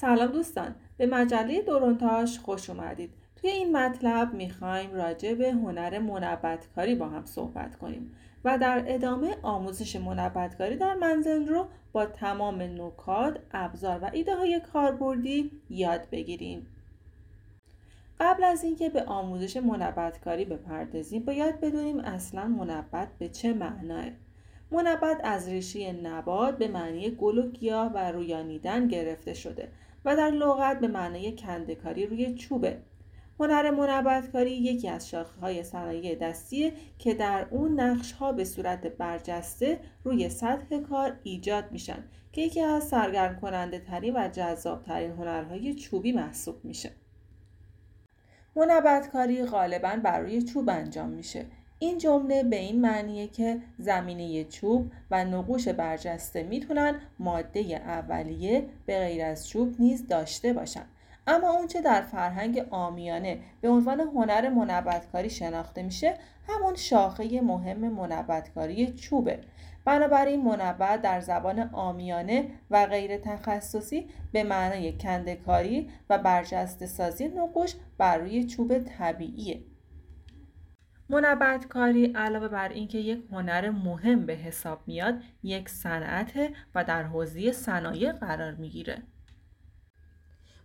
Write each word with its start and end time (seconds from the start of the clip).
سلام 0.00 0.26
دوستان 0.26 0.74
به 0.96 1.06
مجله 1.06 1.62
دورونتاش 1.62 2.38
خوش 2.38 2.70
اومدید. 2.70 3.10
توی 3.36 3.50
این 3.50 3.76
مطلب 3.76 4.34
می‌خوایم 4.34 4.92
راجع 4.92 5.34
به 5.34 5.52
هنر 5.52 5.98
منبتکاری 5.98 6.94
با 6.94 7.08
هم 7.08 7.24
صحبت 7.24 7.76
کنیم 7.76 8.14
و 8.44 8.58
در 8.58 8.84
ادامه 8.86 9.36
آموزش 9.42 9.96
منبتکاری 9.96 10.76
در 10.76 10.94
منزل 10.94 11.48
رو 11.48 11.66
با 11.92 12.06
تمام 12.06 12.62
نکات، 12.62 13.38
ابزار 13.52 13.98
و 13.98 14.10
ایده 14.12 14.36
های 14.36 14.60
کاربردی 14.72 15.50
یاد 15.70 16.10
بگیریم. 16.12 16.66
قبل 18.20 18.44
از 18.44 18.64
اینکه 18.64 18.88
به 18.88 19.02
آموزش 19.02 19.56
منبتکاری 19.56 20.44
بپردازیم 20.44 21.24
باید 21.24 21.60
بدونیم 21.60 22.00
اصلا 22.00 22.48
منبت 22.48 23.08
به 23.18 23.28
چه 23.28 23.52
معناه. 23.52 24.04
منبت 24.72 25.20
از 25.24 25.48
ریشه 25.48 25.92
نبات 25.92 26.58
به 26.58 26.68
معنی 26.68 27.10
گل 27.10 27.38
و 27.38 27.50
گیاه 27.50 27.92
و 27.92 28.12
رویانیدن 28.12 28.88
گرفته 28.88 29.34
شده. 29.34 29.68
و 30.04 30.16
در 30.16 30.30
لغت 30.30 30.80
به 30.80 30.88
معنی 30.88 31.36
کندکاری 31.36 32.06
روی 32.06 32.34
چوبه. 32.34 32.82
هنر 33.40 33.70
منبتکاری 33.70 34.50
یکی 34.50 34.88
از 34.88 35.08
شاخه 35.08 35.40
های 35.40 35.62
صنایع 35.62 36.14
دستیه 36.14 36.72
که 36.98 37.14
در 37.14 37.46
اون 37.50 37.80
نقش 37.80 38.12
ها 38.12 38.32
به 38.32 38.44
صورت 38.44 38.86
برجسته 38.86 39.80
روی 40.04 40.28
سطح 40.28 40.80
کار 40.80 41.16
ایجاد 41.22 41.72
میشن 41.72 42.04
که 42.32 42.40
یکی 42.40 42.60
از 42.60 42.88
سرگرم 42.88 43.40
کننده 43.40 43.78
ترین 43.78 44.16
و 44.16 44.28
جذاب 44.28 44.82
ترین 44.82 45.10
هنرهای 45.10 45.74
چوبی 45.74 46.12
محسوب 46.12 46.64
میشه. 46.64 46.90
منبتکاری 48.56 49.44
غالبا 49.44 50.00
بر 50.04 50.20
روی 50.20 50.42
چوب 50.42 50.68
انجام 50.68 51.08
میشه. 51.08 51.46
این 51.82 51.98
جمله 51.98 52.42
به 52.42 52.56
این 52.56 52.80
معنیه 52.80 53.26
که 53.26 53.58
زمینه 53.78 54.44
چوب 54.44 54.92
و 55.10 55.24
نقوش 55.24 55.68
برجسته 55.68 56.42
می‌تونن 56.42 56.94
ماده 57.18 57.60
اولیه 57.60 58.66
به 58.86 58.98
غیر 58.98 59.24
از 59.24 59.48
چوب 59.48 59.74
نیز 59.78 60.06
داشته 60.08 60.52
باشن. 60.52 60.84
اما 61.26 61.50
اونچه 61.50 61.80
در 61.80 62.02
فرهنگ 62.02 62.66
آمیانه 62.70 63.38
به 63.60 63.68
عنوان 63.68 64.00
هنر 64.00 64.48
منبتکاری 64.48 65.30
شناخته 65.30 65.82
میشه 65.82 66.14
همون 66.48 66.74
شاخه 66.74 67.40
مهم 67.40 67.78
منبتکاری 67.78 68.92
چوبه. 68.92 69.38
بنابراین 69.84 70.44
منبت 70.44 71.02
در 71.02 71.20
زبان 71.20 71.70
آمیانه 71.72 72.48
و 72.70 72.86
غیر 72.86 73.16
تخصصی 73.16 74.08
به 74.32 74.44
معنای 74.44 74.92
کندکاری 74.92 75.88
و 76.10 76.18
برجسته 76.18 76.86
سازی 76.86 77.28
نقوش 77.28 77.74
بر 77.98 78.18
روی 78.18 78.44
چوب 78.44 78.78
طبیعیه. 78.78 79.60
منبتکاری 81.10 82.06
علاوه 82.06 82.48
بر 82.48 82.68
اینکه 82.68 82.98
یک 82.98 83.24
هنر 83.32 83.70
مهم 83.70 84.26
به 84.26 84.32
حساب 84.32 84.82
میاد 84.86 85.14
یک 85.42 85.68
صنعت 85.68 86.32
و 86.74 86.84
در 86.84 87.02
حوزه 87.02 87.52
صنایع 87.52 88.12
قرار 88.12 88.52
می‌گیره. 88.52 89.02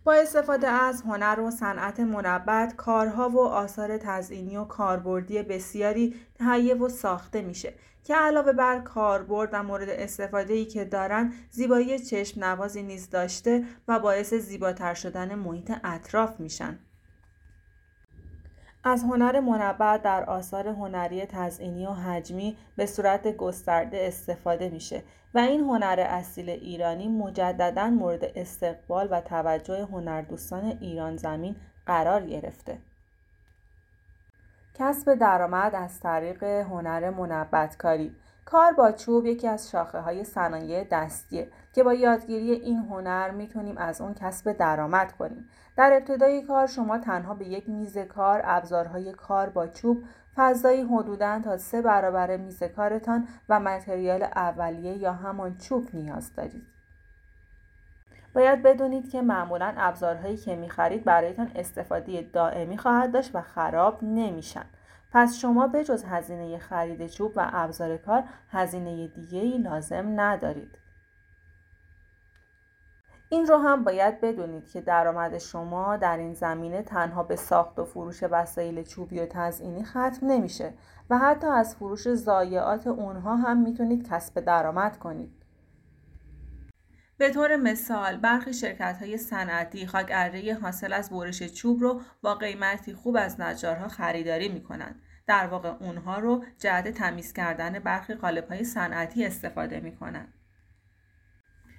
با 0.04 0.14
استفاده 0.14 0.68
از 0.68 1.02
هنر 1.02 1.40
و 1.40 1.50
صنعت 1.50 2.00
منبت 2.00 2.76
کارها 2.76 3.28
و 3.28 3.40
آثار 3.40 3.98
تزئینی 3.98 4.56
و 4.56 4.64
کاربردی 4.64 5.42
بسیاری 5.42 6.14
تهیه 6.34 6.74
و 6.74 6.88
ساخته 6.88 7.42
میشه 7.42 7.74
که 8.04 8.14
علاوه 8.14 8.52
بر 8.52 8.80
کاربرد 8.80 9.50
و 9.52 9.62
مورد 9.62 9.88
استفاده 9.88 10.54
ای 10.54 10.64
که 10.64 10.84
دارن 10.84 11.32
زیبایی 11.50 11.98
چشم 11.98 12.44
نوازی 12.44 12.82
نیز 12.82 13.10
داشته 13.10 13.64
و 13.88 13.98
باعث 13.98 14.34
زیباتر 14.34 14.94
شدن 14.94 15.34
محیط 15.34 15.72
اطراف 15.84 16.40
میشن. 16.40 16.78
از 18.88 19.04
هنر 19.04 19.40
منبع 19.40 19.98
در 19.98 20.24
آثار 20.24 20.68
هنری 20.68 21.26
تزئینی 21.26 21.86
و 21.86 21.90
حجمی 21.90 22.56
به 22.76 22.86
صورت 22.86 23.36
گسترده 23.36 23.98
استفاده 24.06 24.68
میشه 24.68 25.02
و 25.34 25.38
این 25.38 25.60
هنر 25.60 26.06
اصیل 26.08 26.50
ایرانی 26.50 27.08
مجددا 27.08 27.90
مورد 27.90 28.24
استقبال 28.24 29.08
و 29.10 29.20
توجه 29.20 29.84
هنردوستان 29.84 30.64
ایران 30.80 31.16
زمین 31.16 31.56
قرار 31.86 32.26
گرفته. 32.26 32.78
کسب 34.74 35.14
درآمد 35.14 35.74
از 35.74 36.00
طریق 36.00 36.44
هنر 36.44 37.10
منبتکاری 37.10 38.12
کار 38.46 38.72
با 38.72 38.92
چوب 38.92 39.26
یکی 39.26 39.48
از 39.48 39.70
شاخه 39.70 40.00
های 40.00 40.24
صنایع 40.24 40.84
دستیه 40.90 41.48
که 41.72 41.82
با 41.82 41.94
یادگیری 41.94 42.52
این 42.52 42.78
هنر 42.78 43.30
می‌تونیم 43.30 43.78
از 43.78 44.00
اون 44.00 44.14
کسب 44.14 44.52
درآمد 44.52 45.12
کنیم. 45.12 45.48
در 45.76 45.92
ابتدای 45.92 46.42
کار 46.42 46.66
شما 46.66 46.98
تنها 46.98 47.34
به 47.34 47.48
یک 47.48 47.68
میز 47.68 47.98
کار 47.98 48.40
ابزارهای 48.44 49.12
کار 49.12 49.48
با 49.48 49.66
چوب 49.66 50.02
فضایی 50.36 50.82
حدودا 50.82 51.40
تا 51.44 51.58
سه 51.58 51.82
برابر 51.82 52.36
میز 52.36 52.62
کارتان 52.62 53.28
و 53.48 53.60
متریال 53.60 54.22
اولیه 54.22 54.96
یا 54.96 55.12
همان 55.12 55.56
چوب 55.56 55.88
نیاز 55.92 56.34
دارید. 56.34 56.66
باید 58.34 58.62
بدونید 58.62 59.10
که 59.10 59.22
معمولا 59.22 59.74
ابزارهایی 59.76 60.36
که 60.36 60.56
می‌خرید 60.56 61.04
برایتان 61.04 61.50
استفاده 61.54 62.22
دائمی 62.32 62.78
خواهد 62.78 63.12
داشت 63.12 63.30
و 63.34 63.40
خراب 63.40 63.98
نمیشن. 64.02 64.64
پس 65.16 65.36
شما 65.36 65.66
به 65.66 65.84
جز 65.84 66.04
هزینه 66.04 66.58
خرید 66.58 67.06
چوب 67.06 67.32
و 67.36 67.50
ابزار 67.52 67.96
کار 67.96 68.24
هزینه 68.50 69.08
دیگه 69.08 69.38
ای 69.38 69.58
لازم 69.58 70.20
ندارید. 70.20 70.78
این 73.28 73.46
رو 73.46 73.56
هم 73.56 73.84
باید 73.84 74.20
بدونید 74.20 74.68
که 74.70 74.80
درآمد 74.80 75.38
شما 75.38 75.96
در 75.96 76.16
این 76.16 76.34
زمینه 76.34 76.82
تنها 76.82 77.22
به 77.22 77.36
ساخت 77.36 77.78
و 77.78 77.84
فروش 77.84 78.22
وسایل 78.22 78.82
چوبی 78.82 79.20
و 79.20 79.26
تزئینی 79.26 79.84
ختم 79.84 80.18
نمیشه 80.22 80.72
و 81.10 81.18
حتی 81.18 81.46
از 81.46 81.76
فروش 81.76 82.14
ضایعات 82.14 82.86
اونها 82.86 83.36
هم 83.36 83.56
می‌تونید 83.56 84.08
کسب 84.08 84.40
درآمد 84.40 84.98
کنید. 84.98 85.45
به 87.18 87.30
طور 87.30 87.56
مثال 87.56 88.16
برخی 88.16 88.52
شرکت 88.52 88.96
های 89.00 89.18
صنعتی 89.18 89.86
خاک 89.86 90.12
حاصل 90.62 90.92
از 90.92 91.10
برش 91.10 91.42
چوب 91.42 91.80
رو 91.80 92.00
با 92.22 92.34
قیمتی 92.34 92.94
خوب 92.94 93.16
از 93.16 93.40
نجارها 93.40 93.88
خریداری 93.88 94.48
می 94.48 94.62
کنند. 94.62 95.02
در 95.26 95.46
واقع 95.46 95.68
اونها 95.80 96.18
رو 96.18 96.44
جهت 96.58 96.88
تمیز 96.88 97.32
کردن 97.32 97.78
برخی 97.78 98.14
قالب 98.14 98.48
های 98.48 98.64
صنعتی 98.64 99.24
استفاده 99.24 99.80
می 99.80 99.96
کنند. 99.96 100.32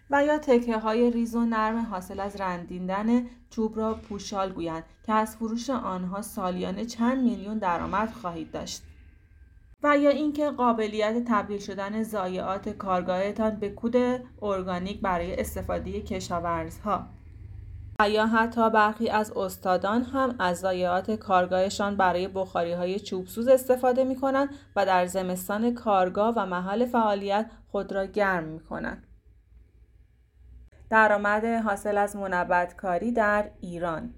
و 0.10 0.24
یا 0.24 0.38
تکه 0.38 0.78
های 0.78 1.12
ریز 1.12 1.36
و 1.36 1.46
نرم 1.46 1.78
حاصل 1.78 2.20
از 2.20 2.42
رندیدن 2.42 3.26
چوب 3.50 3.78
را 3.78 3.94
پوشال 3.94 4.54
گویند 4.54 4.84
که 5.04 5.14
از 5.14 5.36
فروش 5.36 5.70
آنها 5.70 6.22
سالیانه 6.22 6.86
چند 6.86 7.24
میلیون 7.24 7.58
درآمد 7.58 8.12
خواهید 8.12 8.52
داشت. 8.52 8.84
و 9.84 9.98
یا 9.98 10.10
اینکه 10.10 10.50
قابلیت 10.50 11.24
تبدیل 11.28 11.60
شدن 11.60 12.04
ضایعات 12.04 12.70
کارگاهتان 12.70 13.56
به 13.56 13.70
کود 13.70 14.24
ارگانیک 14.42 15.02
برای 15.02 15.40
استفاده 15.40 16.02
کشاورزها 16.02 17.08
و 18.00 18.10
یا 18.10 18.28
حتی 18.28 18.70
برخی 18.70 19.10
از 19.10 19.32
استادان 19.32 20.04
هم 20.04 20.36
از 20.40 20.60
ضایعات 20.60 21.12
کارگاهشان 21.12 21.98
برای 21.98 22.28
بخاری 22.28 22.72
های 22.72 23.00
چوبسوز 23.00 23.48
استفاده 23.48 24.04
می 24.04 24.16
کنند 24.16 24.50
و 24.76 24.86
در 24.86 25.06
زمستان 25.06 25.74
کارگاه 25.74 26.34
و 26.36 26.46
محل 26.46 26.86
فعالیت 26.86 27.52
خود 27.72 27.92
را 27.92 28.06
گرم 28.06 28.44
می 28.44 28.60
کنند. 28.60 29.08
درآمد 30.90 31.46
حاصل 31.46 31.98
از 31.98 32.16
منبتکاری 32.16 33.12
در 33.12 33.50
ایران 33.62 34.14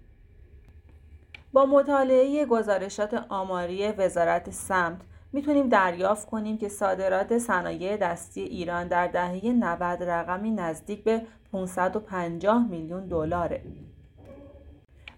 با 1.53 1.65
مطالعه 1.65 2.45
گزارشات 2.45 3.25
آماری 3.29 3.91
وزارت 3.91 4.51
سمت 4.51 5.01
می‌تونیم 5.33 5.69
دریافت 5.69 6.29
کنیم 6.29 6.57
که 6.57 6.69
صادرات 6.69 7.37
صنایع 7.37 7.97
دستی 7.97 8.41
ایران 8.41 8.87
در 8.87 9.07
دهه 9.07 9.45
90 9.45 10.03
رقمی 10.03 10.51
نزدیک 10.51 11.03
به 11.03 11.21
550 11.51 12.67
میلیون 12.69 13.07
دلاره. 13.07 13.61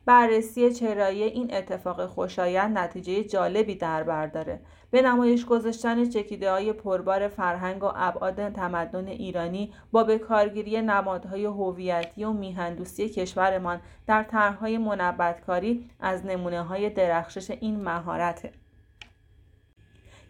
بررسی 0.05 0.73
چرایی 0.73 1.23
این 1.23 1.53
اتفاق 1.53 2.05
خوشایند 2.05 2.77
نتیجه 2.77 3.23
جالبی 3.23 3.75
در 3.75 4.03
بر 4.03 4.27
داره 4.27 4.59
به 4.91 5.01
نمایش 5.01 5.45
گذاشتن 5.45 6.09
چکیده 6.09 6.51
های 6.51 6.73
پربار 6.73 7.27
فرهنگ 7.27 7.83
و 7.83 7.91
ابعاد 7.95 8.49
تمدن 8.49 9.07
ایرانی 9.07 9.73
با 9.91 10.03
به 10.03 10.17
کارگیری 10.17 10.81
نمادهای 10.81 11.45
هویتی 11.45 12.23
و 12.23 12.31
میهندوستی 12.31 13.09
کشورمان 13.09 13.79
در 14.07 14.23
طرحهای 14.23 14.77
منبتکاری 14.77 15.89
از 15.99 16.25
نمونه 16.25 16.61
های 16.61 16.89
درخشش 16.89 17.51
این 17.51 17.83
مهارته 17.83 18.51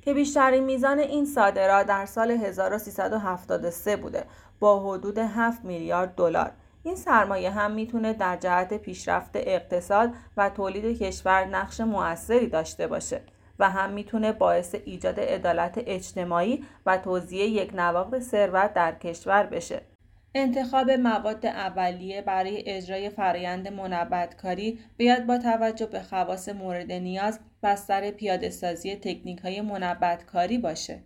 که 0.01 0.13
بیشترین 0.13 0.63
میزان 0.63 0.99
این 0.99 1.25
صادرات 1.25 1.87
در 1.87 2.05
سال 2.05 2.31
1373 2.31 3.95
بوده 3.95 4.25
با 4.59 4.79
حدود 4.79 5.17
7 5.17 5.65
میلیارد 5.65 6.15
دلار. 6.15 6.51
این 6.83 6.95
سرمایه 6.95 7.51
هم 7.51 7.71
می‌تونه 7.71 8.13
در 8.13 8.37
جهت 8.37 8.73
پیشرفت 8.73 9.31
اقتصاد 9.33 10.13
و 10.37 10.49
تولید 10.49 10.99
کشور 10.99 11.45
نقش 11.45 11.81
موثری 11.81 12.47
داشته 12.47 12.87
باشه 12.87 13.21
و 13.59 13.69
هم 13.69 13.89
می‌تونه 13.89 14.31
باعث 14.31 14.75
ایجاد 14.85 15.19
عدالت 15.19 15.73
اجتماعی 15.77 16.65
و 16.85 16.97
توزیع 16.97 17.43
یک 17.43 17.71
نواقل 17.75 18.19
ثروت 18.19 18.73
در 18.73 18.91
کشور 18.91 19.43
بشه. 19.43 19.90
انتخاب 20.35 20.91
مواد 20.91 21.45
اولیه 21.45 22.21
برای 22.21 22.63
اجرای 22.65 23.09
فرایند 23.09 23.67
منبتکاری 23.67 24.79
باید 24.99 25.27
با 25.27 25.37
توجه 25.37 25.85
به 25.85 26.01
خواص 26.01 26.49
مورد 26.49 26.91
نیاز 26.91 27.39
بستر 27.63 28.11
پیاده 28.11 28.49
سازی 28.49 28.95
تکنیک 28.95 29.39
های 29.39 29.61
منبتکاری 29.61 30.57
باشه. 30.57 31.03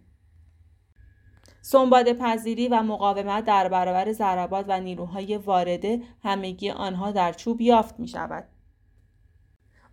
سنباد 1.62 2.13
پذیری 2.13 2.68
و 2.68 2.83
مقاومت 2.83 3.45
در 3.45 3.69
برابر 3.69 4.12
ضربات 4.12 4.66
و 4.68 4.80
نیروهای 4.80 5.38
وارده 5.38 6.01
همگی 6.24 6.69
آنها 6.69 7.12
در 7.12 7.33
چوب 7.33 7.62
یافت 7.62 8.00
می 8.00 8.07
شود. 8.07 8.55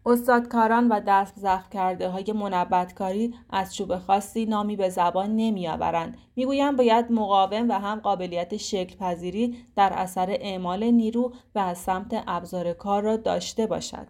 استادکاران 0.07 0.89
و 0.89 1.01
دست 1.07 1.35
زخم 1.37 1.69
کرده 1.71 2.09
های 2.09 2.33
منبتکاری 2.33 3.35
از 3.51 3.75
چوب 3.75 3.99
خاصی 3.99 4.47
نامی 4.47 4.77
به 4.77 4.89
زبان 4.89 5.37
نمی 5.37 5.69
آورند. 5.69 6.19
می‌گویند 6.37 6.77
باید 6.77 7.13
مقاوم 7.13 7.69
و 7.69 7.73
هم 7.73 8.01
قابلیت 8.01 8.57
شکل 8.57 8.97
پذیری 8.97 9.67
در 9.77 9.93
اثر 9.93 10.31
اعمال 10.31 10.85
نیرو 10.85 11.33
و 11.55 11.59
از 11.59 11.79
سمت 11.79 12.25
ابزار 12.27 12.73
کار 12.73 13.03
را 13.03 13.17
داشته 13.17 13.67
باشد. 13.67 14.07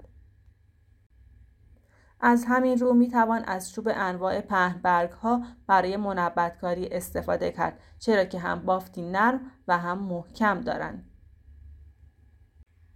از 2.20 2.44
همین 2.48 2.78
رو 2.78 2.94
می 2.94 3.08
توان 3.08 3.44
از 3.44 3.72
چوب 3.72 3.88
انواع 3.94 4.40
پهن 4.40 5.08
ها 5.22 5.42
برای 5.66 5.96
منبتکاری 5.96 6.88
استفاده 6.88 7.52
کرد 7.52 7.80
چرا 7.98 8.24
که 8.24 8.38
هم 8.38 8.60
بافتی 8.66 9.02
نرم 9.02 9.40
و 9.68 9.78
هم 9.78 9.98
محکم 9.98 10.60
دارند. 10.60 11.11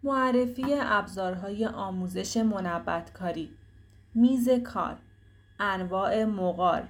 معرفی 0.07 0.65
ابزارهای 0.81 1.67
آموزش 1.67 2.37
منبتکاری 2.37 3.57
میز 4.15 4.49
کار. 4.49 4.99
انواع 5.61 6.25
مقار. 6.25 6.89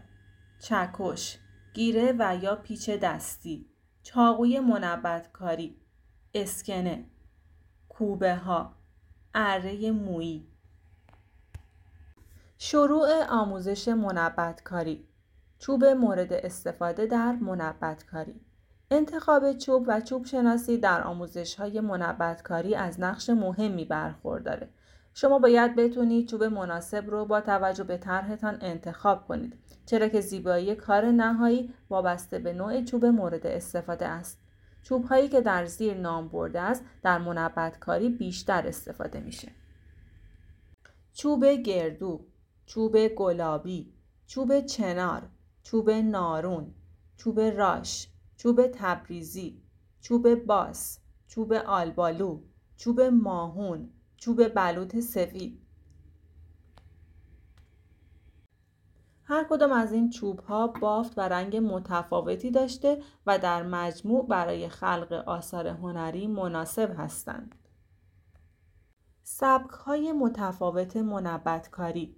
چکش. 0.58 1.38
گیره 1.74 2.14
و 2.18 2.38
یا 2.42 2.56
پیچ 2.56 2.90
دستی. 2.90 3.66
چاقوی 4.02 4.60
منبتکاری 4.60 5.76
اسکنه. 6.34 7.04
کوبه 7.88 8.36
ها 8.36 8.74
اره 9.34 9.90
مویی. 9.90 10.46
شروع 12.58 13.24
آموزش 13.28 13.88
منبتکاری 13.88 15.08
چوب 15.58 15.84
مورد 15.84 16.32
استفاده 16.32 17.06
در 17.06 17.32
منبتکاری 17.32 18.40
انتخاب 18.90 19.52
چوب 19.52 19.84
و 19.88 20.00
چوب 20.00 20.24
شناسی 20.24 20.78
در 20.78 21.02
آموزش 21.02 21.54
های 21.54 21.80
منبتکاری 21.80 22.74
از 22.74 23.00
نقش 23.00 23.30
مهمی 23.30 23.84
برخورداره. 23.84 24.68
شما 25.14 25.38
باید 25.38 25.76
بتونید 25.76 26.28
چوب 26.28 26.44
مناسب 26.44 27.10
رو 27.10 27.24
با 27.24 27.40
توجه 27.40 27.84
به 27.84 27.96
طرحتان 27.96 28.58
انتخاب 28.60 29.26
کنید 29.28 29.58
چرا 29.86 30.08
که 30.08 30.20
زیبایی 30.20 30.74
کار 30.74 31.04
نهایی 31.04 31.74
وابسته 31.90 32.38
به 32.38 32.52
نوع 32.52 32.84
چوب 32.84 33.04
مورد 33.04 33.46
استفاده 33.46 34.06
است. 34.06 34.40
چوب 34.82 35.04
هایی 35.04 35.28
که 35.28 35.40
در 35.40 35.64
زیر 35.64 35.94
نام 35.94 36.28
برده 36.28 36.60
است 36.60 36.84
در 37.02 37.18
منبتکاری 37.18 38.08
بیشتر 38.08 38.66
استفاده 38.66 39.20
میشه. 39.20 39.48
چوب 41.12 41.46
گردو، 41.46 42.26
چوب 42.66 43.08
گلابی، 43.08 43.92
چوب 44.26 44.60
چنار، 44.60 45.22
چوب 45.62 45.90
نارون، 45.90 46.74
چوب 47.16 47.40
راش، 47.40 48.08
چوب 48.36 48.66
تبریزی 48.66 49.62
چوب 50.00 50.34
باس 50.34 50.98
چوب 51.26 51.52
آلبالو 51.52 52.40
چوب 52.76 53.00
ماهون 53.00 53.90
چوب 54.16 54.48
بلوط 54.48 55.00
سفید 55.00 55.66
هر 59.28 59.44
کدام 59.50 59.72
از 59.72 59.92
این 59.92 60.10
چوب 60.10 60.40
ها 60.40 60.66
بافت 60.66 61.18
و 61.18 61.20
رنگ 61.20 61.56
متفاوتی 61.56 62.50
داشته 62.50 63.02
و 63.26 63.38
در 63.38 63.62
مجموع 63.62 64.26
برای 64.26 64.68
خلق 64.68 65.12
آثار 65.26 65.66
هنری 65.66 66.26
مناسب 66.26 66.94
هستند. 66.98 67.54
سبک 69.22 69.70
های 69.70 70.12
متفاوت 70.12 70.96
منبتکاری 70.96 72.16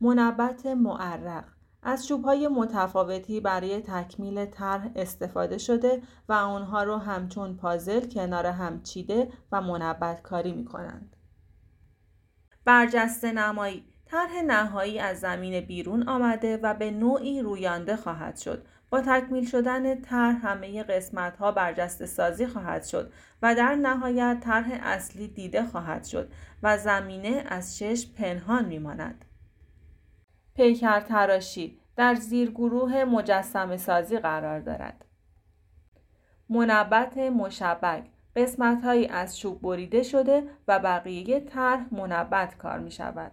منبت 0.00 0.66
معرق 0.66 1.44
از 1.82 2.06
چوبهای 2.06 2.48
متفاوتی 2.48 3.40
برای 3.40 3.80
تکمیل 3.80 4.44
طرح 4.44 4.90
استفاده 4.96 5.58
شده 5.58 6.02
و 6.28 6.32
آنها 6.32 6.82
را 6.82 6.98
همچون 6.98 7.56
پازل 7.56 8.08
کنار 8.08 8.46
هم 8.46 8.82
چیده 8.82 9.28
و 9.52 9.60
منبت 9.60 10.22
کاری 10.22 10.52
می 10.52 10.64
کنند. 10.64 11.16
برجسته 12.64 13.32
نمایی 13.32 13.84
طرح 14.04 14.42
نهایی 14.46 14.98
از 14.98 15.20
زمین 15.20 15.60
بیرون 15.60 16.08
آمده 16.08 16.56
و 16.56 16.74
به 16.74 16.90
نوعی 16.90 17.42
رویانده 17.42 17.96
خواهد 17.96 18.36
شد 18.36 18.66
با 18.90 19.00
تکمیل 19.00 19.46
شدن 19.46 20.00
طرح 20.00 20.46
همه 20.46 20.82
قسمت 20.82 21.36
ها 21.36 21.52
برجسته 21.52 22.06
سازی 22.06 22.46
خواهد 22.46 22.84
شد 22.84 23.12
و 23.42 23.54
در 23.54 23.74
نهایت 23.74 24.40
طرح 24.40 24.78
اصلی 24.82 25.28
دیده 25.28 25.64
خواهد 25.64 26.04
شد 26.04 26.32
و 26.62 26.78
زمینه 26.78 27.44
از 27.48 27.78
چشم 27.78 28.12
پنهان 28.14 28.64
میماند. 28.64 29.24
پیکر 30.60 31.00
تراشی 31.00 31.78
در 31.96 32.14
زیرگروه 32.14 33.04
مجسم 33.04 33.76
سازی 33.76 34.18
قرار 34.18 34.60
دارد. 34.60 35.04
منبت 36.48 37.18
مشبک 37.18 38.04
قسمت 38.36 38.84
هایی 38.84 39.06
از 39.06 39.38
چوب 39.38 39.62
بریده 39.62 40.02
شده 40.02 40.42
و 40.68 40.78
بقیه 40.78 41.40
طرح 41.40 41.94
منبت 41.94 42.56
کار 42.58 42.78
می 42.78 42.90
شود. 42.90 43.32